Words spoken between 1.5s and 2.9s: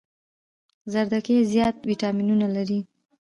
زيات ويټامينونه لري